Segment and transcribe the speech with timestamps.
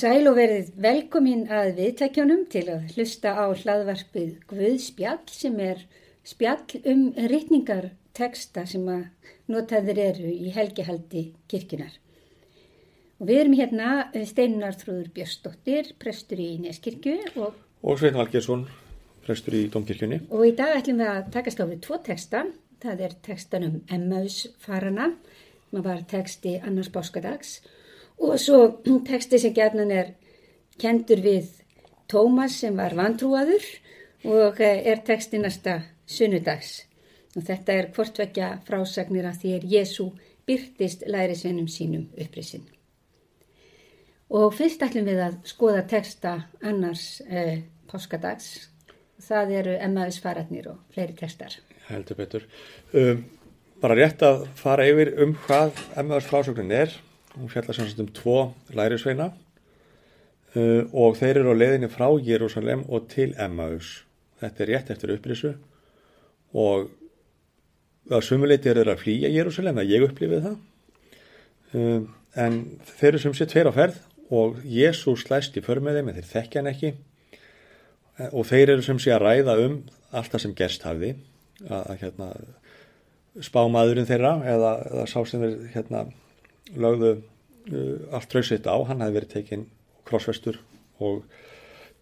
[0.00, 5.82] sæl og verið velkomin að viðtækjunum til að hlusta á hlaðvarpið Guðspjall sem er
[6.24, 11.92] spjall um rytningarteksta sem að notaður eru í helgihaldi kirkjunar.
[13.20, 13.90] Og við erum hérna
[14.30, 18.64] Steinar Þrúður Björnsdóttir, prestur í Neskirkju og, Og Svein Valgersson,
[19.26, 20.22] prestur í Dómkirkjunni.
[20.30, 22.46] og í dag ætlum við að takast á við tvo teksta.
[22.80, 25.10] Það er tekstan um Emmaus farana,
[25.68, 27.76] sem var teksti annars páskadags og
[28.20, 28.60] svo
[29.10, 30.14] teksti sem gætnan er
[30.80, 31.48] kendur við
[32.10, 33.64] Tómas sem var vantrúaður
[34.26, 35.76] og eh, er teksti næsta
[36.10, 36.80] sunnudags.
[37.38, 40.08] Og þetta er hvortvekja frásagnir að því er Jésu
[40.48, 42.64] byrtist lærisveinum sínum upprisin.
[44.30, 48.70] Og fyrst ætlum við að skoða teksta annars eh, páskadags.
[49.20, 51.54] Það eru Emmaus faratnir og fleiri tekstar.
[51.90, 52.46] Heldur betur.
[52.94, 53.24] Um,
[53.82, 56.94] bara rétt að fara yfir um hvað Emmaus frásögnin er.
[57.36, 58.38] Hún fjallar sem sagt um tvo
[58.74, 64.00] lærisveina uh, og þeir eru á leiðinni frá Jérúsalem og til Emmaus.
[64.40, 65.54] Þetta er rétt eftir upprisu
[66.56, 66.88] og
[68.10, 70.56] að sumuleiti eru þeir að flýja Jérúsalem, að ég upplifið það.
[71.70, 72.56] Um, en
[72.96, 74.00] þeir eru sem sé tveir á ferð
[74.30, 76.94] og Jésús slæst í för með þeir þekkja hann ekki
[78.28, 79.76] og þeir eru sem sé að ræða um
[80.10, 81.12] allt það sem gerst hafði
[81.68, 82.28] að, að hérna,
[83.46, 86.04] spámaðurinn þeirra eða, eða sá sem þeir hérna,
[86.76, 89.66] lögðu uh, allt trausitt á, hann hafi verið tekinn
[90.08, 90.60] krossvestur
[91.00, 91.24] og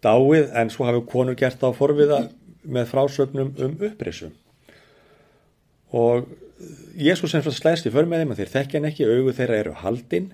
[0.05, 2.27] dáið en svo hafi konur gert á forviða
[2.69, 4.30] með frásögnum um upprisu.
[5.94, 6.28] Og
[6.98, 9.74] Jésús sem slæst í för með þeim að þeir þekkja hann ekki, augu þeirra eru
[9.78, 10.33] haldinn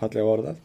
[0.00, 0.58] fallega orðað.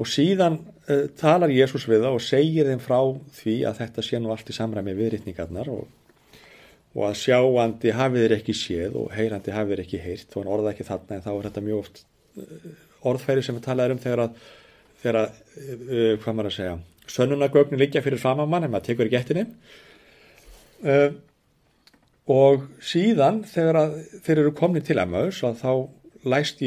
[0.00, 0.58] Og síðan
[0.88, 2.98] uh, talar Jésús við það og segir þeim frá
[3.36, 5.84] því að þetta sé nú allt í samræmi viðritningarnar og,
[6.92, 10.52] og að sjáandi hafið þeir ekki séð og heyrandi hafið þeir ekki heyrt og hann
[10.56, 12.66] orða ekki þarna en þá er þetta mjög oft uh,
[13.12, 14.42] orðfæri sem við talaðum um þegar að,
[15.02, 16.76] þegar að uh, hvað maður að segja,
[17.16, 21.18] sönnunagögnin liggja fyrir framamann en maður tekur ekki eftir þeim
[22.32, 23.92] og síðan þegar að
[24.24, 25.72] þeir eru komni til Emmaus að þá
[26.22, 26.60] Læst,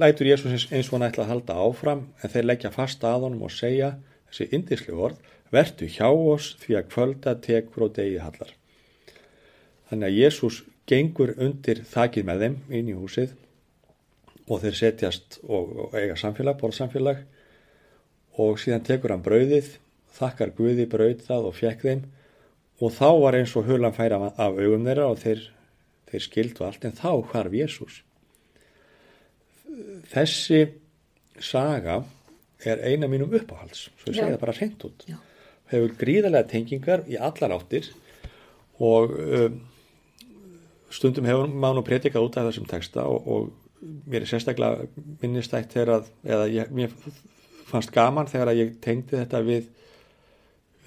[0.00, 3.42] lætur Jésús eins og hann ætla að halda áfram en þeir leggja fast að honum
[3.44, 3.90] og segja
[4.30, 8.54] þessi indislu orð vertu hjá oss því að kvölda tekur og degi hallar
[9.90, 13.34] þannig að Jésús gengur undir þakið með þeim inn í húsið
[14.48, 17.20] og þeir setjast og, og eiga samfélag, borðsamfélag.
[18.38, 19.74] Og síðan tekur hann brauðið
[20.18, 22.04] þakkar Guði brauð það og fjekk þeim.
[22.78, 25.42] Og þá var eins og hulan færa af augum þeirra og þeir,
[26.08, 26.86] þeir skildu allt.
[26.86, 28.02] En þá hvarf Jésús
[30.12, 30.60] þessi
[31.42, 32.02] saga
[32.66, 33.88] er eina mínum uppáhalds.
[34.00, 35.08] Svo ég segja það bara reynd út.
[35.08, 35.18] Já.
[35.68, 37.90] hefur gríðarlega tengingar í allar áttir
[38.80, 39.58] og um,
[40.90, 44.86] stundum hefur mann og predikað út af þessum texta og, og mér er sérstaklega
[45.22, 46.94] minnistætt þegar að eða ég, mér
[47.68, 49.68] fannst gaman þegar að ég tengdi þetta við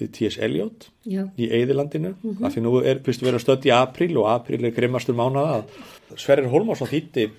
[0.00, 0.38] við T.S.
[0.42, 1.26] Eliot Já.
[1.38, 2.46] í Eðilandinu mm -hmm.
[2.46, 5.62] af því nú er, fyrst við erum stödd í april og april er grimmastur mánaða
[6.16, 7.30] Sverrir Holmásson þýtti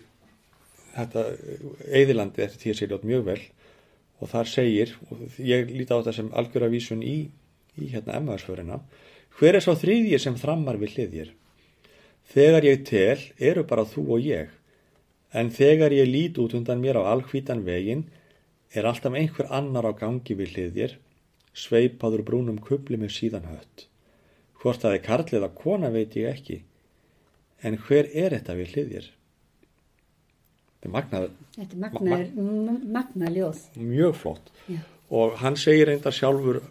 [0.93, 1.25] þetta
[1.91, 3.41] eðilandi eftir tíu síljótt mjög vel
[4.21, 7.29] og þar segir, og ég líti á þetta sem algjör að vísun í,
[7.75, 8.79] í hérna emmaðarsförina,
[9.39, 11.33] hver er svo þriðjir sem þrammar við hliðjir?
[12.31, 14.49] Þegar ég tel eru bara þú og ég,
[15.33, 18.05] en þegar ég lít út undan mér á alhvítan vegin
[18.73, 20.95] er alltaf einhver annar á gangi við hliðjir,
[21.53, 23.87] sveipaður brúnum kubli með síðan hött.
[24.61, 26.61] Hvort það er karl eða kona veit ég ekki,
[27.61, 29.09] en hver er þetta við hliðjir?
[30.73, 33.59] Þetta er magnað, Þetta er magna, magna ljóð.
[33.77, 34.79] mjög flott Já.
[35.13, 36.61] og hann segir reyndar sjálfur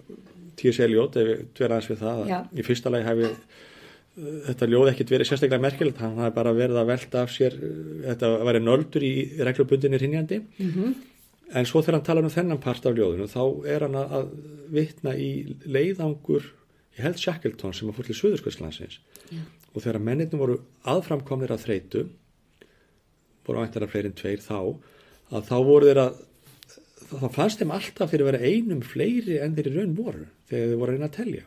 [0.57, 0.81] T.S.
[0.85, 2.41] Eliot, ef við dverja hans við það Já.
[2.43, 3.39] að í fyrsta lagi hafi uh,
[4.17, 7.71] þetta ljóð ekkit verið sérstaklega merkilegt hann hafi bara verið að velta af sér uh,
[8.11, 10.93] þetta væri nöldur í reglubundinni hrinjandi Mm
[11.53, 14.29] en svo þegar hann talar um þennan part af ljóðinu þá er hann að, að
[14.73, 16.47] vitna í leiðangur
[16.97, 18.99] ég held Shackleton sem að fór til Suðurskvöldslandsins
[19.29, 19.43] Já.
[19.75, 22.05] og þegar menninum voru aðframkomnir að þreytu
[23.45, 24.59] voru áttar að fleiri en tveir þá
[25.33, 26.23] að þá voru þeir að
[27.13, 30.71] þá fannst þeim alltaf fyrir að vera einum fleiri en þeir í raun voru þegar
[30.71, 31.45] þeir voru að reyna að telja.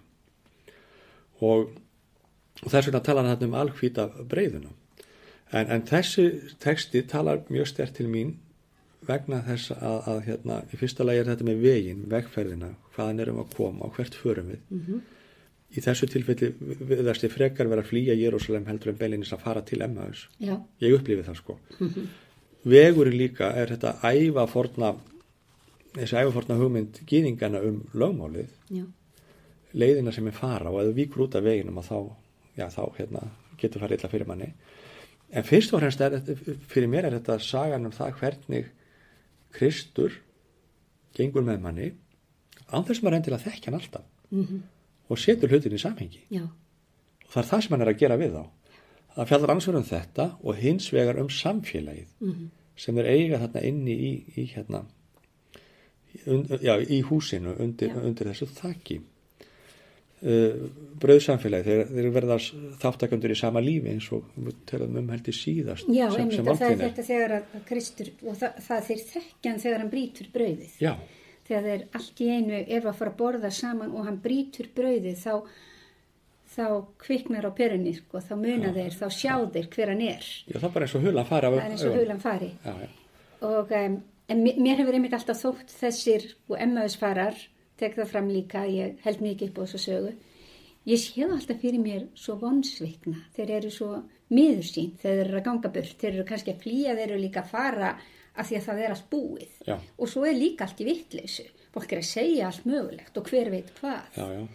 [1.45, 1.71] Og,
[2.63, 4.71] og þess vegna talar hann um alhvíta breyðuna
[5.51, 6.27] en, en þessi
[6.63, 8.35] texti talar mjög stert til mín
[9.05, 13.41] vegna þess að, að hérna, í fyrsta lagi er þetta með vegin, vegferðina hvaðan erum
[13.43, 15.01] að koma og hvert förum við -hmm.
[15.75, 16.51] í þessu tilfelli
[16.91, 20.57] viðast ég frekar vera að flýja Jérúsalem heldur en beilinins að fara til Emmaus Já.
[20.81, 21.59] ég upplifi það sko
[22.63, 24.95] vegurinn líka er þetta æfa forna
[25.93, 28.85] þessi æfa forna hugmynd gýðingana um lögmálið Já.
[29.73, 31.99] leiðina sem er fara og víkur út af veginum að þá,
[32.57, 33.21] já, þá hérna,
[33.59, 34.49] getur farið illa fyrir manni.
[35.35, 36.19] En fyrst og fremst er,
[36.69, 38.69] fyrir mér er þetta sagan um það hvernig
[39.55, 40.19] Kristur
[41.15, 41.89] gengur með manni
[42.69, 44.61] án þess maður endilega þekkja hann alltaf -hmm.
[45.09, 46.21] og setur hlutin í samhengi.
[46.29, 46.43] Já,
[47.25, 48.43] og það er það sem hann er að gera við þá.
[49.15, 52.47] Það fjallar annars vegar um þetta og hins vegar um samfélagið -hmm.
[52.75, 54.85] sem er eiga þarna inni í, í hérna
[56.25, 59.01] und, já, í húsinu undir, undir þessu þakki
[60.23, 60.63] uh,
[61.01, 62.37] bröðsamfélagið þeir, þeir verða
[62.81, 66.49] þáttakandur í sama lífi eins og við telum um heldur síðast já sem, einmitt sem
[66.49, 70.31] og það er þetta þegar að Kristur og það, það þeir þekkjan þegar hann brýtur
[70.35, 70.73] brauðið.
[70.81, 70.93] Já,
[71.45, 75.21] þegar þeir allt í einu er að fara að borða saman og hann brýtur brauðið
[75.21, 75.33] þá,
[76.55, 76.67] þá
[77.05, 80.29] kviknar á perunni sko, þá muna þeir, þá sjá þeir hver hann er.
[80.47, 82.53] Já, það er bara eins og hulan fara það er eins og hulan fari.
[82.65, 82.93] Já, já,
[83.45, 83.99] og um,
[84.31, 87.43] mér hefur einmitt alltaf þótt þessir og emmaðusfarar
[87.79, 90.15] tek það fram líka, ég held mikið upp á þessu sögu.
[90.85, 93.91] Ég sé það alltaf fyrir mér svo vonsvikna, þeir eru svo
[94.29, 95.97] miður sín, þeir eru að ganga burt.
[96.01, 97.95] Þeir eru kannski að flýja, þeir eru líka að fara
[98.35, 99.53] af því að það er allt búið.
[99.65, 99.75] Já.
[99.97, 101.45] og svo er líka allt í vittleysu
[101.75, 104.15] fólk er að segja allt mögulegt og hver veit hvað.
[104.15, 104.45] Já, já,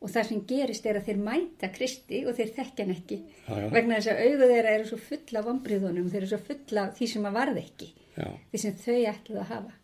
[0.00, 3.18] og það sem gerist er að þeir mæta Kristi og þeir þekkja hann ekki.
[3.46, 3.66] Já, já.
[3.76, 6.94] vegna þess að augu þeirra eru svo fulla af vombriðunum, þeir eru svo fulla af
[6.98, 7.90] því sem að varð ekki.
[8.16, 9.76] Já, því sem þau ætluð að hafa.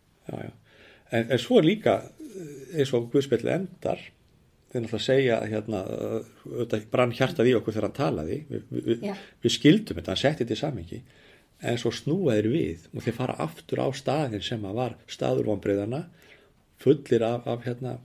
[1.15, 4.01] En, en svo líka eh, eins og Guðspilli endar
[4.73, 5.85] þeir náttúrulega segja hérna,
[6.51, 8.41] auðvitað brann hjartað í okkur þegar hann talaði.
[8.51, 9.15] Við, við, Já.
[9.45, 11.01] við skildum þetta, hann setti þetta í samingi
[11.65, 16.03] en svo snúaðir við og þeir fara aftur á staðin sem að var staður vonbreiðana
[16.83, 17.97] fullir af, af hérna,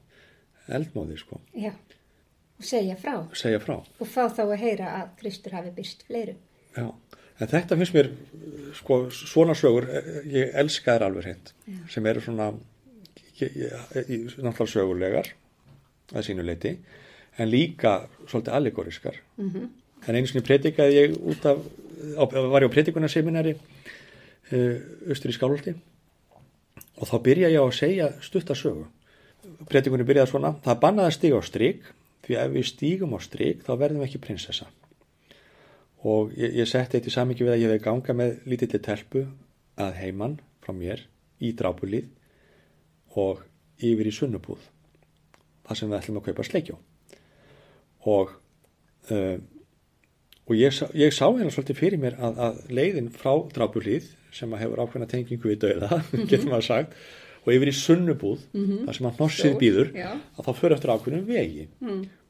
[0.71, 1.74] eldmóði sko, Já,
[2.62, 3.18] og segja frá.
[3.36, 3.81] Segja frá.
[4.00, 6.39] Og fá þá að heyra að Kristur hafi byrst fleirum.
[6.77, 6.86] Já,
[7.42, 8.12] en þetta finnst mér
[8.77, 11.51] sko, svona sögur, eh, ég elska þær alveg hreint,
[11.92, 12.53] sem eru svona
[13.50, 15.32] náttúrulega sögulegar
[16.12, 16.76] að sínu leiti
[17.38, 19.16] en líka svolítið allegóriskar.
[19.38, 19.70] -hmm.
[20.08, 21.58] en einu sinni predikaði ég út af,
[22.52, 23.56] var ég á predikunarseminari
[24.52, 24.78] uh,
[25.10, 25.76] austur í Skálholti.
[26.98, 28.86] Og þá byrja ég á að segja stutta sögu.
[29.70, 31.82] Predikunni byrjaði svona, það er bannað að stíga á strik
[32.26, 34.66] því ef við stígum á strik þá verðum við ekki prinsessa.
[36.04, 39.26] Og ég, ég setti eitt í samingi við að ég hefði ganga með lítilli telpu
[39.78, 41.06] að heiman frá mér
[41.42, 42.10] í drápulíð
[43.19, 43.42] og
[43.81, 44.68] yfir í sunnubúð
[45.68, 46.78] þar sem við ætlum að kaupa sleikjó.
[48.12, 48.36] Og
[49.12, 49.38] uh,
[50.52, 54.66] og ég, ég sá hérna svolítið fyrir mér að, að leiðin frá drápulíð sem að
[54.66, 56.98] hefur ákveðna tengingu við dauða getur maður sagt
[57.42, 60.10] og yfir í sunnubúð þar sem að Stór, býður já.
[60.12, 61.63] að þá fyrir eftir ákveðnum vegi.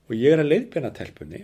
[0.07, 1.41] Og ég er að leiðbjörna telpunni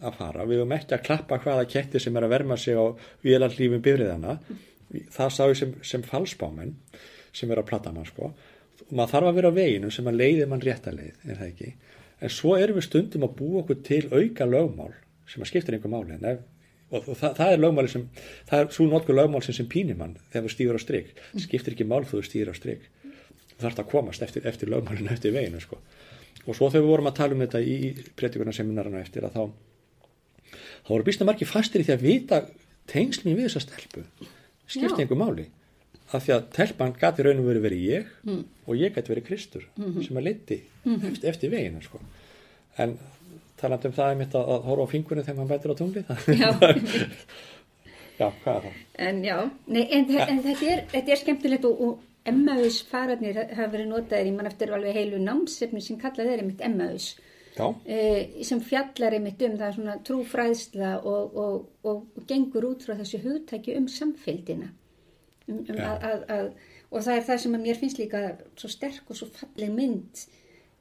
[0.00, 2.84] að fara, við höfum ekki að klappa hvaða ketti sem er að verma sig á
[3.26, 4.38] vélarlífum bifriðana,
[5.12, 6.72] það sá ég sem, sem falsbámen
[7.36, 8.30] sem er að platta mann sko,
[8.88, 11.50] og maður þarf að vera á veginu sem að leiði mann rétta leið, er það
[11.50, 11.72] ekki?
[12.20, 14.92] En svo erum við stundum að búa okkur til auka lögmál
[15.30, 16.16] sem að skiptir einhver máli.
[16.18, 16.40] En ef,
[16.90, 18.06] og, og það, það er lögmáli sem
[18.50, 21.12] það er svo notkur lögmál sem, sem pínir mann þegar þú stýður á strik,
[21.46, 22.88] skiptir ekki mál þú stýður á strik.
[23.54, 25.80] Þú þarfst að komast eftir, eftir lögmálinu eftir veginu sko.
[26.46, 27.76] og svo þegar við vorum að tala um þetta í
[28.16, 29.42] predikunaseminarana eftir að þá
[30.84, 32.38] þá voru býsta margir fastir í því að vita
[32.90, 34.04] tengslum við þessa stelpu.
[34.66, 35.02] Skipti Já.
[35.04, 35.46] einhver máli
[36.12, 38.10] af því að telpan gati raun og verið verið ég
[38.66, 42.00] og ég gæti verið Kristur sem að leiti eftir, eftir vegina sko.
[42.78, 42.96] en
[43.60, 46.04] talandi um það að, að horfa á fingurinn þegar maður bætir á tungli
[46.40, 46.50] Já,
[48.20, 48.78] já, hvað er það?
[49.08, 53.38] en já, nei, en, þe- en þetta, er, þetta er skemmtilegt og, og Emmaus fararnir
[53.48, 57.06] hafa verið notaðir í mann eftir alveg heilu námsefni sem kallað er einmitt Emmaus.
[57.88, 61.56] Eh, sem fjallar einmitt um það er svona trúfræðsla og, og,
[61.88, 64.68] og, og gengur út frá þessu hugtæki um samfélgina
[65.50, 65.86] um, um Já.
[65.86, 66.50] að, að, að,
[66.90, 68.26] og það er það sem að mér finnst líka
[68.58, 70.26] svo sterk og svo falleg mynd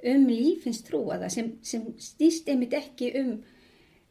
[0.10, 3.32] um lífins trúaða sem, sem stýst einmitt ekki um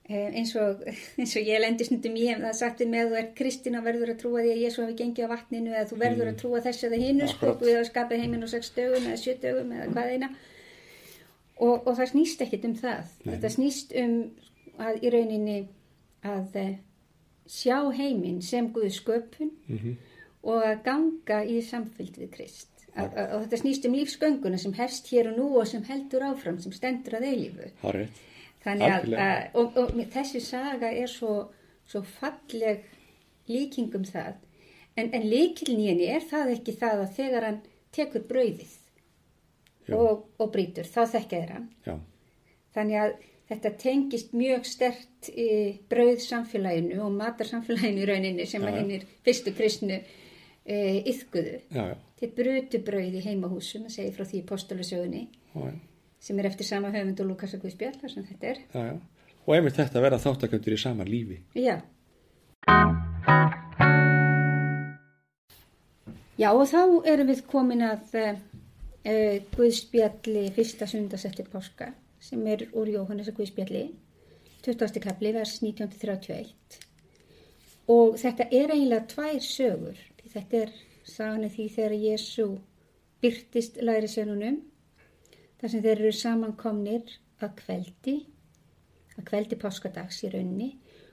[0.09, 0.83] eh, eins og,
[1.21, 4.13] eins og ég lendi snundum ég hef það sagt með að þú er kristina verður
[4.15, 6.91] að trúa því að Jésu hafi gengið á vatninu eða þú verður að trúa þessu
[6.91, 10.13] eða hinu sko, við hafa skapað heiminn á sex dögum eða sjö dögum eða hvað
[10.15, 10.31] eina.
[11.59, 13.09] Og, og það snýst ekkit um það.
[13.25, 14.13] Þetta snýst um
[14.79, 15.57] að í rauninni
[16.27, 16.77] að eh,
[17.49, 19.51] sjá heiminn sem Guð sköpun
[20.43, 22.71] og að ganga í samfylgd við Krist.
[22.99, 26.73] Og þetta snýst um lífsgönguna sem hefst hér og nú og sem heldur áfram sem
[26.75, 28.25] stendur að er rétt
[28.65, 31.35] þannig að, að og, og mér- þessi saga er svo,
[31.87, 32.83] svo falleg
[33.49, 34.35] líking um það.
[34.99, 37.61] En, en líkilin í henni er það ekki það að þegar hann
[37.95, 38.75] tekur brauðið
[39.95, 41.69] og, og brýtur, þá þekkjaðir hann.
[41.87, 41.95] Já,
[42.77, 43.13] Þannig að
[43.49, 45.47] þetta tengist mjög stert í
[45.89, 48.81] brauð samfélaginu og matar samfélaginu í rauninni sem að já.
[48.83, 50.03] hinnir fyrstu kristnu
[50.69, 50.79] e,
[51.13, 51.57] yðguðu.
[51.73, 54.43] já, já, Þeir brutu brauð í heimahúsum að segja frá því
[55.55, 55.71] já,
[56.21, 58.65] sem er eftir sama höfund og Lukas og Guðspjall þar sem þetta er.
[58.75, 58.99] já, já.
[59.49, 61.79] Og einmitt þetta að vera þáttaköndur í sama lífi Já.
[66.39, 68.35] Já og þá erum við komin að uh,
[69.09, 73.87] uh, Guðspjalli fyrsta sundas eftir páska sem er úr Jóhannes að Guðspjalli
[74.67, 75.01] 20.
[75.03, 76.79] kapli vers 1931
[77.89, 79.99] og þetta er eiginlega tvær sögur
[80.33, 80.75] þetta er
[81.09, 82.49] sagani því þegar Jésu
[83.23, 84.61] byrtist læri sennunum
[85.61, 88.19] þar sem þeir eru samankomnir að kveldi
[89.19, 90.69] að kveldi páskadags í raunni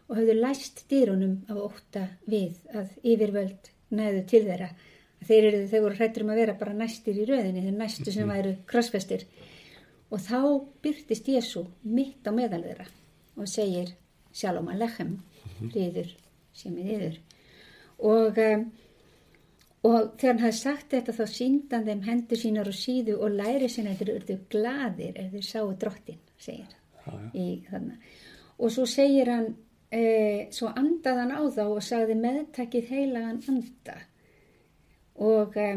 [0.06, 4.70] og hafðu læst dýrunum af óta við að yfirvöld næðu til þeirra.
[5.26, 8.30] Þeir, eru, þeir voru hrættur um að vera bara næstir í rauðinni, þeir næstu sem
[8.30, 9.26] væru krossfestir.
[10.14, 10.40] Og þá
[10.86, 12.86] byrtist Jésu mitt á meðal þeirra
[13.36, 13.96] og segir
[14.36, 15.18] Shalom Alechem,
[15.74, 16.12] riður
[16.56, 17.18] sem er yður.
[18.06, 18.68] Og, um,
[19.86, 23.70] og þegar hann hafði sagt þetta þá síndan þeim hendur sínar og síðu og læri
[23.70, 26.72] sinna þeir eru gladir ef þeir sáu drottin, segir
[27.70, 27.92] hann.
[28.58, 29.52] Og svo segir hann
[29.92, 34.00] e, svo andaðan á þá og sagði meðtakið heilagan anda.
[35.22, 35.68] Og e,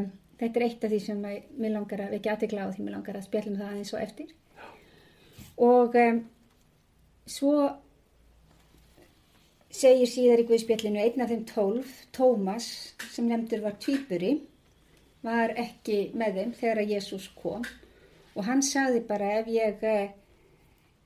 [0.41, 3.19] þetta er eitt af því sem mér langar að, ekki aðtegla á því mér langar
[3.19, 4.33] að spjallum það aðeins og eftir.
[5.69, 6.09] Og e,
[7.29, 7.55] svo
[9.79, 12.69] segir síðar í Guðspjallinu einn af þeim tólf, Tómas
[13.13, 14.33] sem nefndur var týpuri
[15.23, 17.67] var ekki með þeim þegar að Jésús kom.
[18.35, 19.85] Og hann sagði bara ef ég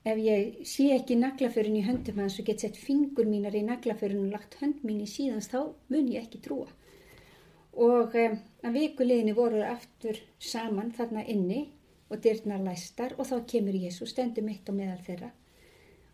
[0.03, 4.25] ef ég sé ekki naglaförun í höndum hans og get sett fingur mínar í naglaförun
[4.27, 5.61] og lagt hönd mín í síðans þá
[5.93, 6.71] mun ég ekki trúa.
[7.73, 11.63] Og um, að vikuleginni voru aftur saman þarna inni
[12.11, 15.31] og dyrnar læstar og þá kemur Jésu stendur mitt á meðal þeirra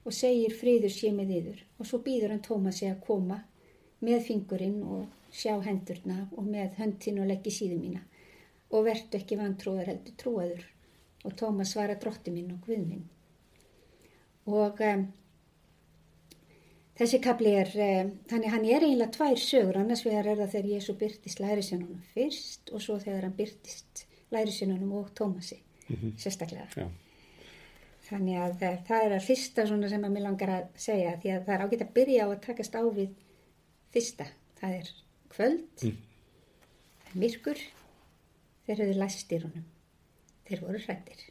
[0.09, 3.43] og segir friður sé með yður og svo býður hann Tómasi að koma
[4.05, 8.01] með fingurinn og sjá hendurna og með höndin og leggja síðu mína
[8.73, 10.67] og verðtu ekki vantrúðar heldur trúaður
[11.29, 13.07] og Tómas svara drótti minn og guð minn
[14.49, 15.03] og um,
[16.99, 20.71] þessi kapli er, um, þannig hann er eiginlega tvær sögur, annars vegar er það þegar
[20.73, 26.17] Jésu byrtist lærisjónunum fyrst og svo þegar hann byrtist lærisjónunum og Tómasi, mm -hmm.
[26.17, 26.69] sérstaklega.
[26.77, 26.89] Já.
[28.09, 31.33] Þannig að uh, það er að fyrsta svona sem að mér langar að segja því
[31.35, 33.17] að það er ágætt að byrja á að takast á við
[33.95, 34.29] fyrsta,
[34.61, 34.93] það er
[35.33, 35.99] kvöld, mm.
[37.01, 37.65] það er myrkur,
[38.67, 39.67] þeir höfðu læst í honum,
[40.49, 41.27] þeir voru hrættir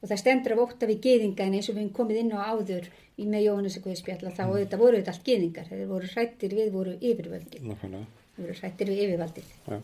[0.00, 2.32] og það stendur af ótt af í geðinga en eins og við hefum komið inn
[2.32, 2.88] á áður
[3.20, 4.56] í með Jóhannes og Guðspjalla þá mm.
[4.62, 8.24] þetta voru þetta allt geðingar þeir voru hrættir við voru yfirvöldin Nákvæmlega.
[8.36, 9.80] þeir voru hrættir við yfirvaldið ja.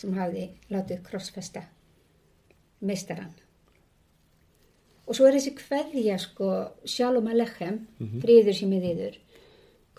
[0.00, 1.64] sem hafi látið krossfesta
[2.80, 3.34] meistarann
[5.12, 6.48] og svo er þessi hverja sko
[6.88, 8.22] sjálfum að lechem mm -hmm.
[8.22, 9.18] fríður sem er yfir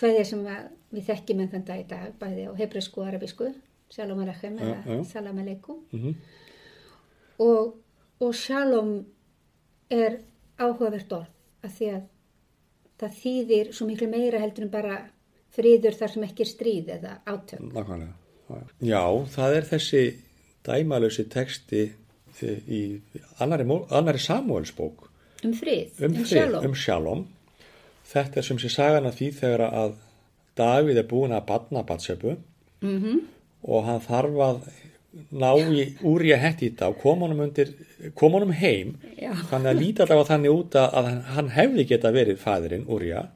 [0.02, 0.48] hverja sem
[0.94, 3.52] við þekkjum en þann dag í dag bæði á hebræsku og arabísku
[3.94, 5.04] sjálfum að lechem ja, eða ja.
[5.04, 6.16] salam aleikum mm -hmm.
[7.40, 7.76] og,
[8.20, 9.06] og sjálfum
[9.90, 10.20] er
[10.58, 11.30] áhugavert orð
[11.64, 12.04] að því að
[12.98, 14.98] það þýðir svo miklu meira heldur en bara
[15.54, 17.60] friður þar sem ekki er stríð eða átök.
[17.60, 18.14] Nákvæmlega.
[18.82, 19.04] Já,
[19.36, 20.04] það er þessi
[20.66, 21.84] dæmalösi teksti
[22.42, 22.82] í
[23.44, 25.10] annari, annari Samuelsbók
[25.44, 27.28] um frið, um, um, frið, um sjálfum.
[28.14, 29.94] Þetta er sem sé sagan að því þegar að
[30.54, 33.22] Davíð er búin að batna batsöpu mm -hmm.
[33.64, 34.60] og hann þarf að
[35.14, 37.70] ná í úr ég hætti í og kom honum, undir,
[38.16, 39.34] kom honum heim Já.
[39.50, 43.28] þannig að líti allavega þannig út að hann hefði geta verið fæðurinn Úrja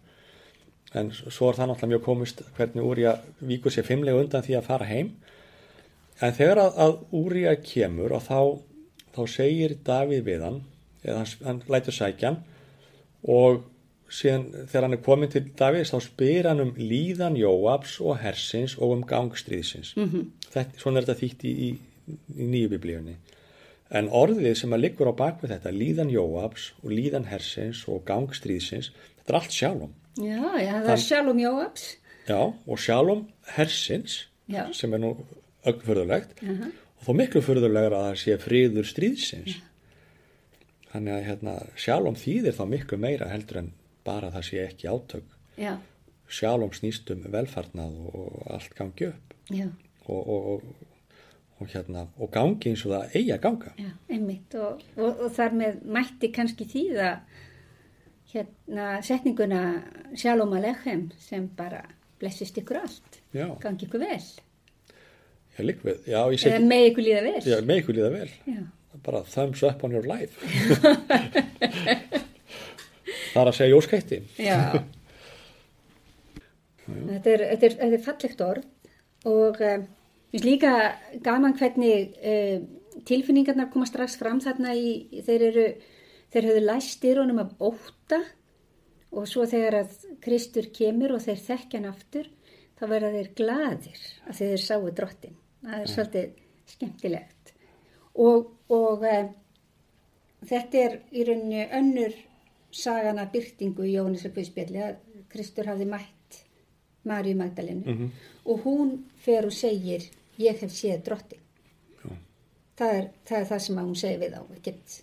[0.98, 4.70] en svo er það náttúrulega mjög komist hvernig Úrja víkur sér fimmlega undan því að
[4.72, 5.12] fara heim
[6.22, 8.40] en þegar að, að Úrja kemur og þá,
[9.18, 10.62] þá segir Davíð við hann
[11.04, 12.40] eða hann, hann lætur sækjan
[13.28, 13.64] og
[14.08, 18.78] síðan þegar hann er komin til Davíðs þá spyr hann um líðan Jóabs og hersins
[18.78, 23.16] og um gangstríðsins mm -hmm þetta, svona er þetta þýtt í, í, í nýju biblíunni.
[23.98, 28.92] En orðið sem að liggur á bakvið þetta líðan Jóabs og líðan Hersins og gangstríðsins,
[29.22, 31.86] þetta er allt sjálfum Já, já, það er sjálfum Jóabs.
[32.28, 33.24] Já, og sjálfum
[33.56, 34.18] Hersins
[34.52, 34.66] já.
[34.76, 35.14] sem er nú
[35.68, 36.74] öllförðulegt uh -huh.
[36.98, 39.58] Og þó miklu förðulegur að það sé friður stríðsins.
[39.58, 39.64] Já.
[40.92, 43.72] þannig að hérna, sjálfum þýðir þá miklu meira heldur en
[44.08, 45.34] bara það sé ekki átök.
[45.60, 45.74] Já.
[46.28, 49.36] sjálfum snýstum velfarnað og allt gangi upp.
[49.54, 49.68] Já.
[50.08, 50.64] Og, og,
[51.60, 53.74] og hérna og gangi eins og það eigi að ganga.
[53.80, 54.56] Já, einmitt.
[54.56, 57.12] Og, og þar með mætti kannski þýða
[58.32, 59.62] hérna setninguna
[60.16, 61.84] Shalom Aleichem sem bara
[62.20, 63.22] blessist ykkur allt.
[63.36, 63.48] Já.
[63.62, 64.22] gangi ykkur vel
[66.08, 67.42] Já, Eða með ykkur líða vel.
[67.46, 68.30] Já, með ykkur líða vel.
[68.46, 68.62] Já.
[69.06, 70.36] bara thumbs up on your life.
[73.38, 74.18] Það er að segja jóskætti
[76.88, 78.66] Þetta er, þetta, er, þetta er fallegt orð
[79.28, 79.82] og um,
[80.40, 80.72] líka
[81.26, 82.68] gaman hvernig um,
[83.08, 85.66] tilfinningarnar koma strax fram þarna í, þeir eru,
[86.34, 88.22] þeir höfðu læst styrónum af óta
[89.12, 89.90] og svo þegar að
[90.24, 92.32] Kristur kemur og þeir þekkja hann aftur
[92.80, 96.30] þá verða þeir gladir að þeir sáu drottin það er svolítið
[96.74, 97.54] skemmtilegt.
[98.16, 99.28] Og og uh,
[100.48, 102.16] þetta er í rauninni önnur
[102.76, 104.98] sagana byrtingu í Jóhannesar Guðspjalli að
[105.32, 106.42] Kristur hafði mætt
[107.08, 108.10] Maríu Magdalenu Mhm.
[108.46, 108.90] og hún
[109.24, 110.04] fer og segir
[110.38, 111.40] ég hef séð drottin
[112.78, 114.98] það er, það er það sem hún segir við á ekkert,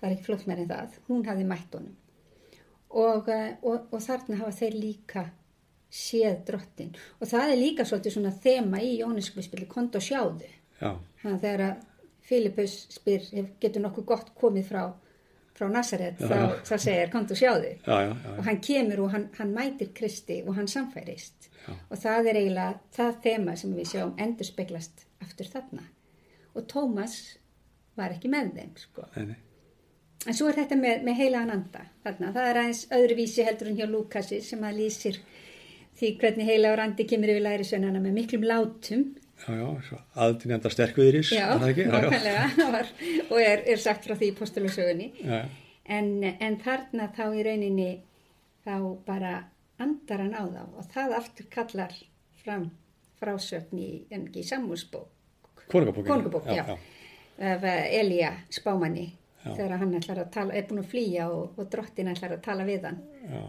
[0.00, 1.96] það er ekki flótt meir en það hún hafði mætt honum.
[2.90, 5.24] Og, eh, og, og þarna hafa þeir líka
[5.90, 6.92] séð drottin.
[7.20, 10.48] Og það er líka svolítið svona þema í Jóhannesarspili kont og sjáðu.
[10.80, 10.90] Já,
[11.22, 11.86] Þannig að þegar að
[12.30, 14.82] Filipus spyr "Hef- getur nokkuð gott komið frá,
[15.58, 16.16] frá Nazaret?
[16.18, 17.72] Þá, þá segir kont og sjáðu.
[17.86, 21.48] Já, já, já, og hann kemur og hann, hann mætir Kristi og hann samfærist
[21.90, 25.82] og það er eiginlega það þema sem við sjáum endur speglast aftur þarna.
[26.54, 27.36] Og Tómas
[27.96, 29.04] var ekki með þeim sko.
[29.16, 29.36] Nei, nei.
[30.26, 33.76] en svo er þetta með, með heilagan anda þarna, það er aðeins öðruvísi heldur en
[33.76, 35.18] hjá Lúkasi sem að lýsir
[35.98, 39.06] því hvernig heilagur andi kemur yfir lærisveinana með miklum látum.
[39.40, 42.82] Já, já, svo aðdýnjanda sterkviðris, Já, nákvæmlega
[43.32, 47.88] og er, er sagt frá því í postulusögunni en, en þarna þá í rauninni
[48.66, 48.74] þá
[49.06, 49.32] bara
[49.80, 51.96] andar hann á þá og það aftur kallar
[52.42, 52.68] fram
[53.20, 55.08] frásögn í, í samúlsbók.
[55.72, 56.44] Konungabók,
[57.40, 59.12] af eh, Elía spámanni
[59.44, 59.54] Já.
[59.56, 62.66] þegar hann ætlar að tala, er búin að flýja og, og drottin ætlar að tala
[62.68, 62.98] við hann.
[63.24, 63.44] Já,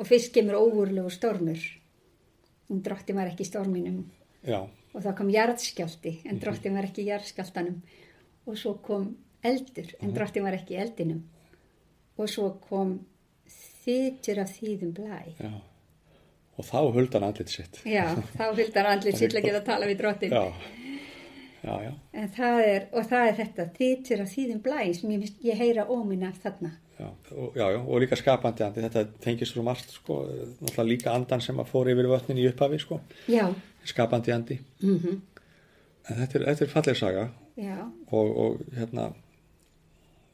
[0.00, 1.60] og fyrst kemur óvurlegu stormur.
[2.70, 4.04] En drottin var ekki storminum.
[4.46, 4.62] Já,
[4.94, 7.80] og þá kom jarðskjálti en drottin var ekki jarðskjáltanum
[8.48, 9.10] og svo kom
[9.46, 11.22] eldur en drottin var ekki eldinum.
[12.20, 12.98] Og svo kom
[13.84, 15.20] þytur af þýðum blæ.
[15.40, 15.52] Já.
[16.60, 17.80] Og þá huldan andlit sitt.
[17.88, 18.04] já,
[18.36, 20.42] þá fylgdar andlið sitt að geta að tala við drottin Já,
[21.62, 25.30] já, já, en það er, og það er þetta þytur af þýðum blæ sem ég,
[25.46, 29.56] ég heyra óminna af þarna já, og, já, já, og líka skapandi andi, þetta tengist
[29.56, 30.20] svo margt, sko,
[30.60, 33.46] náttúrulega líka andan sem að fór yfir vötnin í upphafi, sko, já,
[33.88, 34.60] skapandi andi.
[34.84, 35.18] mm
[36.10, 37.24] En þetta er, þetta er falleg saga.
[38.10, 39.10] Og, og hérna,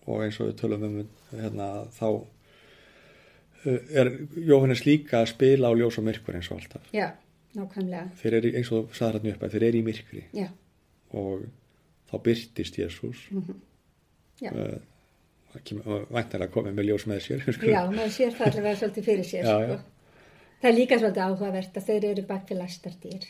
[0.07, 0.95] og eins og við tölum um,
[1.35, 6.87] hérna, þá uh, er Jóhannes líka að spila á ljós og myrkur eins og alltaf.
[6.95, 7.11] já,
[7.59, 8.07] nákvæmlega.
[8.23, 10.25] Þeir eru, eins og sagði hérna upp að þeir eru í myrkri.
[10.38, 10.49] Já,
[11.19, 11.47] og
[12.11, 13.27] þá byrtist Jésús
[14.41, 14.79] já, uh,
[15.64, 19.53] væntanlega komið með ljós með sér já, maður sér það allavega svolítið fyrir sér Já,
[19.57, 19.77] sko.
[19.77, 19.79] já.
[20.62, 23.27] það er líka svolítið áhugavert að þeir eru bak við læstardýr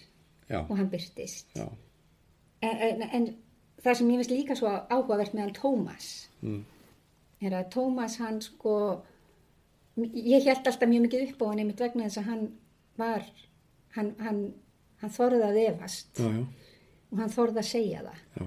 [0.51, 3.29] já, og hann byrtist en, en, en
[3.85, 6.11] það sem ég finnst líka svo áhugavert með hann Tómas
[6.43, 6.63] mm,
[7.47, 8.77] er að Tómas hann sko
[9.97, 12.47] ég held alltaf mjög mikið upp á hann einmitt vegna þess að hann
[13.01, 13.25] var
[13.97, 14.41] hann, hann,
[15.03, 18.23] hann þorði að efast og hann þorði að segja það.
[18.37, 18.47] Já,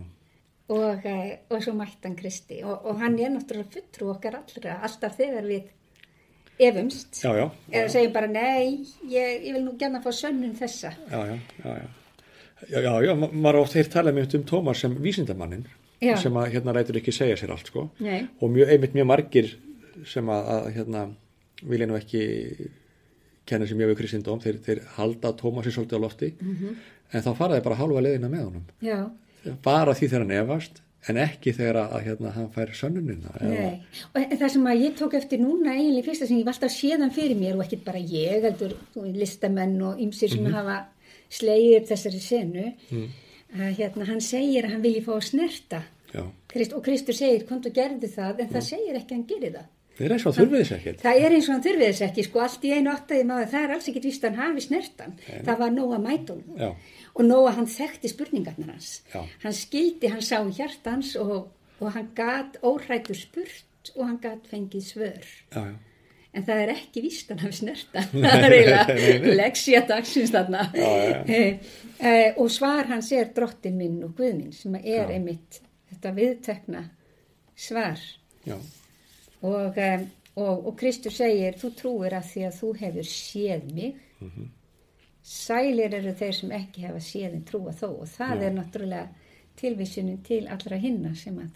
[0.69, 4.79] og, eh, og svo mætti hann Kristi og, og hann er náttúrulega fulltrú okkar allra
[4.85, 5.63] alltaf þegar við
[6.59, 10.91] efumst já, já, eða segjum bara nei, ég, ég vil nú gæna fá sönnun þessa
[11.09, 11.87] já, já, já, já.
[12.69, 15.61] Já, já, já, ma- maður oft heyrt tala með um Tómas sem vísindamannin
[16.03, 16.17] Já.
[16.19, 18.25] sem að hérna rætur ekki segja sér allt sko Nei.
[18.41, 19.47] og mjög, einmitt mjög margir
[20.07, 21.05] sem að, að hérna
[21.63, 22.21] vilja nú ekki
[23.47, 26.75] kenna sér mjög við kristindóm, þeir, þeir halda Tómasi svolítið á lofti Mhm.
[27.13, 28.99] en þá fara þeir bara hálfa leiðina með honum já,
[29.63, 33.79] bara því þegar hann efast en ekki þegar að, hérna, hann fær sönnunina Nei,
[34.11, 37.13] og það sem að ég tók eftir núna eiginlega fyrsta sem ég var alltaf séðan
[37.15, 38.75] fyrir mér og ekkit bara ég, heldur
[39.15, 40.81] listamenn og ymsir sem hafa
[41.29, 42.67] slegið upp þessari senu.
[43.49, 45.81] Að hérna hann segir að hann vilji fá að snerta.
[46.13, 49.27] Já, Krist, og Kristur segir hvort þú gerði það en það segir ekki að hann
[49.29, 49.67] gerir það.
[49.99, 51.01] Þeir er svo þurfið þess ekkert.
[51.03, 53.65] Það er eins og hann þurfið þess ekki sko allt í einu áttaði maður það
[53.65, 55.17] er alls ekkit víst að hann hafi snertan.
[55.27, 56.61] Það var nóg að mæta honum.
[56.61, 56.69] Já,
[57.19, 58.91] og nóg að hann þekkti spurningarnar hans.
[59.11, 59.25] Já.
[59.43, 64.85] hann skildi, hann sá hjartans og, og hann gat óhrættur spurt og hann gat fengið
[64.87, 65.29] svör.
[65.51, 65.75] Já, já,
[66.33, 68.03] en það er ekki víst hann hafi snerta.
[68.23, 70.67] Það er eiginlega leksja dagsins þarna.
[71.29, 71.57] Eh,
[71.99, 75.15] eh, og svar hans er drottin minn og guð minn sem er Já.
[75.17, 76.83] einmitt þetta viðtekna
[77.59, 77.99] svar.
[78.47, 78.55] Já,
[79.43, 80.05] og, um,
[80.39, 83.99] og, og Kristur segir þú trúir að því að þú hefur séð mig
[85.29, 87.87] sælir eru þeir sem ekki hefa séð en trúa þó.
[88.01, 88.45] Og það Já.
[88.47, 89.07] er náttúrulega
[89.59, 91.49] tilvísunin til allra hinna sem að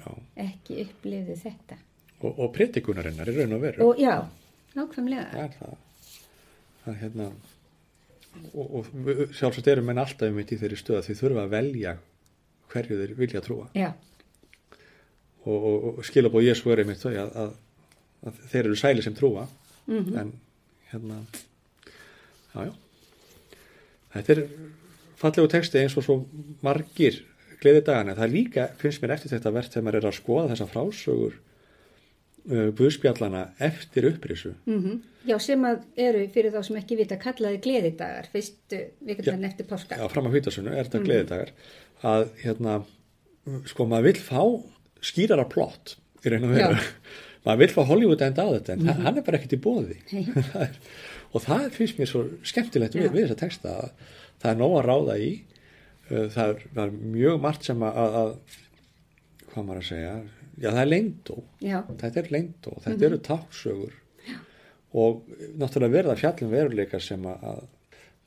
[0.00, 0.12] já.
[0.48, 1.78] ekki upplifðu þetta.
[2.22, 3.88] Og, og predikunarinnar er raun og veru.
[3.88, 4.16] Og já,
[4.78, 5.30] nákvæmlega.
[5.32, 5.80] Það það.
[7.02, 7.28] Hérna
[8.54, 8.86] og, og
[9.36, 11.92] sjálfsagt eru menn alltaf um í þeirri stöð að þið þurfa að velja
[12.72, 13.66] hverju þeir vilja trúa.
[13.76, 13.92] Já,
[15.44, 17.52] og, og, skilabóð Jésu er einmitt þau að, að,
[18.28, 19.48] að þeir eru sæli sem trúa.
[19.90, 20.14] Mhm.
[20.18, 20.32] en
[20.92, 21.16] hérna
[22.54, 22.72] já, já
[24.14, 24.42] þetta er
[25.20, 26.18] fallegu texti eins og svo
[26.64, 27.22] margir
[27.62, 30.68] gleðidagana, það er líka finnst mér eftir þetta verðt þegar maður er að skoða þessa
[30.72, 34.54] frásögur uh, guðspjallana eftir upprisu.
[34.66, 39.68] Mm já sem að eru fyrir þá sem ekki vita kallaði gleðidagar fyrstu vikurnar eftir
[39.70, 39.98] páska.
[40.00, 41.52] Já, fram að hvítasunnu er þetta gleðidagar.
[42.02, 42.78] Að hérna
[43.70, 44.42] sko maður vill fá
[45.02, 46.80] skýrara plott í og veru
[47.44, 49.06] maður vill fá Hollywood enda á þetta en mm -hmm.
[49.06, 49.98] hann er bara ekkert í bóði
[51.32, 53.88] og það finnst mér svo skemmtilegt við, við þessa texta að
[54.42, 55.32] það er nóg að ráða í
[56.08, 58.30] það er, það er mjög margt sem að, að
[59.52, 60.14] hvað maður að segja
[60.60, 63.06] já það er leindó þetta er leindó, þetta mm -hmm.
[63.06, 63.92] eru táksögur
[64.92, 65.22] og
[65.56, 67.62] náttúrulega verða fjallum veruleika sem að, að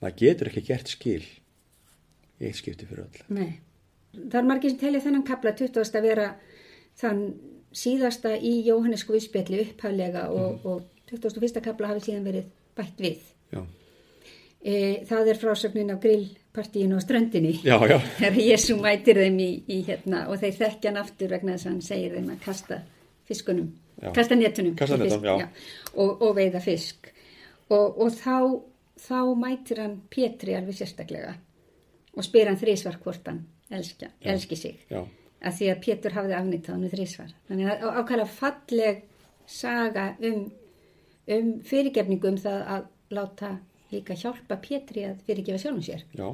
[0.02, 3.26] maður getur ekki gert skil í eitt skipti fyrir öll.
[3.36, 3.60] Nei,
[4.16, 5.84] það er margir sem telja þennan kapla 20.
[5.86, 6.30] að vera
[7.00, 7.22] þann
[7.76, 10.68] síðasta í Jóhannesku viðspjalli upphæflega og, mm.
[10.70, 11.62] og 21.
[11.64, 13.24] kapla hafi síðan verið bætt við.
[14.66, 17.56] E, það er frásögnin af grillpartíinu á ströndinni.
[18.20, 21.74] Þegar Jésu mætir þeim í, í hérna og þeir þekkja hann aftur vegna þess að
[21.74, 22.80] hann segir þeim að kasta
[23.30, 23.74] fiskunum.
[24.02, 24.10] Já.
[24.16, 24.76] kasta netunum.
[24.76, 27.12] Kasta netum, fisk, og, og veiða fisk.
[27.70, 28.40] Og, og þá,
[29.02, 31.36] þá mætir hann Pétri alveg sérstaklega
[32.16, 34.82] og spyr hann þrísvar hvort hann elska, elski sig
[35.46, 39.02] að því að Pétur hafði afnýttað hann þrísvar þannig að ákvæmlega falleg
[39.46, 40.44] saga um,
[41.38, 43.56] um fyrirgefningu um það að láta
[43.94, 46.06] líka hjálpa Pétri að fyrirgefa sjálfum sér.
[46.18, 46.28] Já.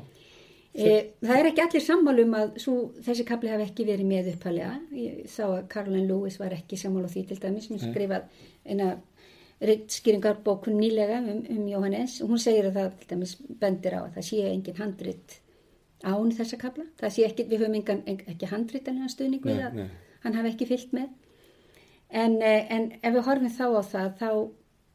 [0.71, 4.78] E, það er ekki allir sammálum að svo, þessi kapli hafi ekki verið með upphælega
[4.95, 8.30] ég sá að Caroline Lewis var ekki sammál á því til dæmis, hún skrifað
[8.63, 8.93] eina
[9.62, 12.21] skýringarbókun nýlega um, um Jóhannes.
[12.24, 15.38] Og hún segir að það til dæmis bendir á að það sé engin handrit
[16.04, 19.62] án þessa kapla það sé ekki, við höfum engan, ekki handrit en hann stuðning við
[19.68, 19.82] að
[20.24, 21.10] hann hafi ekki fyllt með.
[22.12, 24.30] En, eh, en ef við horfum þá á það þá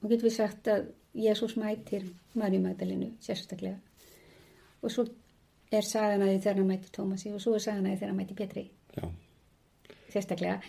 [0.07, 2.05] getum við sagt að Jésús mætir
[2.37, 3.79] Marju Magdalenu sérstaklega.
[4.83, 5.07] Og svo
[5.73, 8.67] er saganaði þegar hann mæti Tómasi og svo er saganaði þegar hann mæti Petri
[8.97, 9.07] já.
[10.13, 10.61] sérstaklega.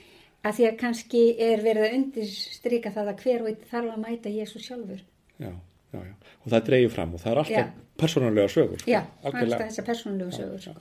[0.45, 4.31] Að því að kannski er verið að undirstryka það að hver veit þarf að mæta
[4.31, 5.01] Jésu sjálfur.
[5.37, 5.51] Já,
[5.93, 8.91] já, já, og það dreyju fram og það er alltaf persónulega sögur sko.
[8.91, 10.73] já, alltaf þessar persónulega sögur sko.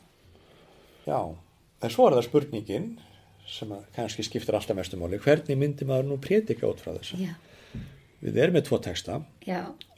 [1.07, 1.21] já,
[1.83, 2.89] en svo er það spurningin
[3.47, 7.21] sem kannski skiptir alltaf mestumáli hvernig myndir maður nú prétika út frá þessu?
[8.25, 9.21] Við erum með tvo texta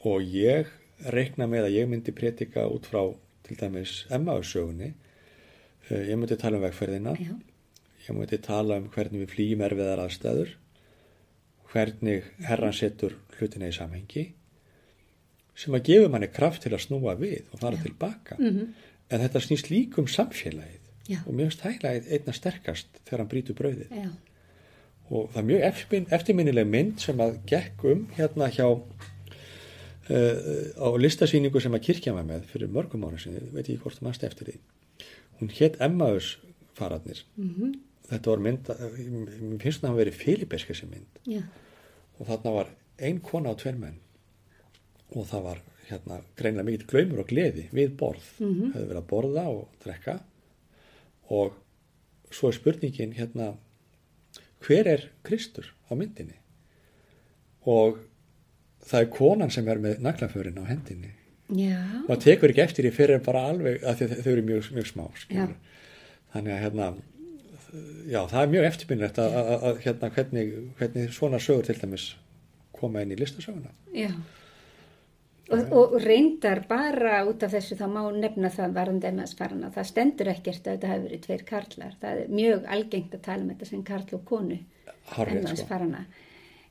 [0.05, 0.69] og ég
[1.07, 3.01] reikna með að ég myndi prétika út frá
[3.47, 4.91] til dæmis emmaðursögunni
[5.89, 7.15] eh, ég myndi tala um vegferðina.
[7.17, 7.33] Já.
[8.05, 10.51] ég myndi tala um hvernig við flýjum erfiðar aðstæður.
[11.69, 14.27] Hvernig herran setur hlutina í samhengi
[15.59, 17.83] sem að gefa manni kraft til að snúa við og fara Já.
[17.83, 18.67] tilbaka mm -hmm.
[19.09, 21.19] en þetta snýst líkum samfélagið Já.
[21.25, 24.09] og mjög stælaðið einna sterkast þegar hann brítur brauðið Já.
[25.09, 25.61] og það er mjög
[26.17, 28.85] eftirminnileg mynd sem að gekk um hérna hjá uh,
[30.79, 34.07] á listasýningu sem að kirkja var með fyrir mörgum ára sinni, veit ég hvort það
[34.07, 34.57] mannst eftir því
[35.39, 36.37] hún hétt Emmaus
[36.73, 37.79] fararnir mm -hmm.
[38.09, 38.69] þetta var mynd,
[39.41, 41.41] mér finnst það að hafa verið filibeska sem mynd Já.
[42.19, 42.67] og þarna var
[42.99, 43.99] ein kona á tveir menn
[45.15, 48.27] og það var hérna greinlega mikið glaumur og gleði við borð.
[48.39, 48.73] Mm -hmm.
[48.73, 50.19] hefur verið að borða og drekka.
[51.29, 51.53] Og
[52.31, 53.53] svo er spurningin hérna
[54.59, 56.37] hver er Kristur á myndinni?
[57.65, 57.97] Og
[58.81, 61.13] það er konan sem er með naglaförin á hendinni.
[61.49, 62.05] Já.
[62.05, 65.05] og það tekur ekki eftir í fyrir bara alveg að þau eru mjög, mjög smá
[66.29, 66.89] þannig að hérna
[68.05, 72.15] já það er mjög eftirminnlegt að, að, að hérna hvernig, hvernig svona sögur til dæmis
[72.71, 73.73] koma inn í listasöguna.
[73.97, 74.11] Já
[75.49, 80.31] og, og reyndar bara út af þessu þá má nefna það varðandi MS-farana það stendur
[80.33, 83.69] ekkert að þetta hefur verið tveir karlar það er mjög algengt að tala um þetta
[83.69, 84.59] sem karl og konu
[85.25, 86.25] MS-farana sko.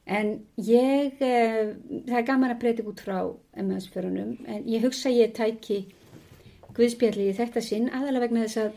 [0.08, 1.74] En ég, eh,
[2.08, 3.18] það er gaman að breyta út frá
[3.60, 5.82] MS-förunum, en ég hugsa ég tæki
[6.78, 8.72] Guðspjalli í þetta sinn aðalega vegna þess að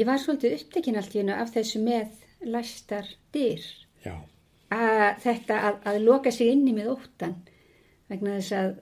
[0.00, 3.66] ég var svolítið upptekinn allt í hennu af þessu með læstar dyr.
[4.04, 4.14] Já.
[4.72, 7.36] Að þetta að, að loka sig inni með óttan
[8.08, 8.72] vegna þess að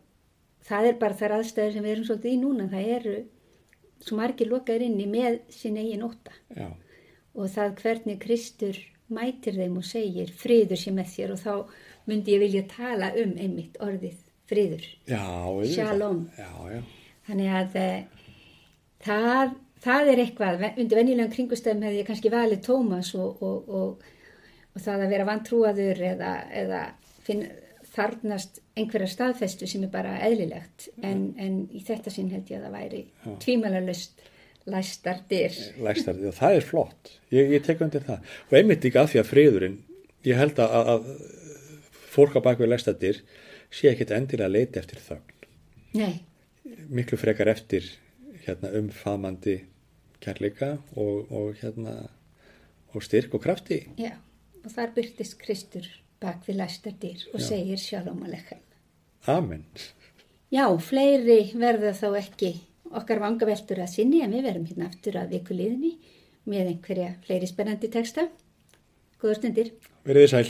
[0.65, 3.15] það er bara þar aðstæður sem við erum svolítið í núna, það eru
[4.05, 6.35] svo margir lokaður inni með sin eigin ótta.
[6.57, 6.69] Já.
[7.35, 8.79] Og það hvernig Kristur
[9.13, 11.55] mætir þeim og segir friður sé með þér og þá
[12.09, 14.17] myndi ég vilja tala um einmitt orðið
[14.49, 14.87] friður
[15.73, 16.81] shalom já, já.
[17.29, 17.87] þannig að e,
[19.05, 24.09] það, það er eitthvað undir venjulegum kringustöðum hefði ég kannski valið Tómas og, og, og,
[24.75, 26.83] og það að vera vantrúaður eða, eða
[27.25, 27.47] finn,
[27.95, 32.69] þarnast einhverja staðfestu sem er bara eðlilegt en, en í þetta sinn held ég að
[32.69, 33.03] það væri
[33.45, 34.31] tvímælarlust
[34.65, 35.53] Læstardir.
[35.85, 39.21] Læstardir og það er flott, ég, ég tek undir það og einmitt ekki að því
[39.21, 39.75] að friðurinn,
[40.25, 41.11] ég held að, að
[42.15, 43.21] fólk á bakvið læstardir
[43.75, 45.49] sé ekkit endilega að leita eftir þögn.
[46.01, 46.15] Nei.
[46.89, 47.91] Miklu frekar eftir
[48.47, 49.59] hérna, umfamandi
[50.25, 51.99] kærleika og, og, hérna,
[52.95, 53.83] og styrk og krafti.
[54.01, 54.15] Já,
[54.65, 55.91] og þar byrtist Kristur
[56.25, 57.47] bakvið læstardir og Já.
[57.53, 58.63] segir sjálf ámalegum.
[59.31, 59.65] Amen.
[60.53, 62.55] Já, fleiri verða þá ekki
[62.95, 65.97] okkar vangaveltur að sinni en við verum hérna aftur að viku liðni
[66.51, 68.29] með einhverja fleiri spennandi texta.
[69.21, 69.73] Góður stundir.
[70.05, 70.49] Verðið sæl.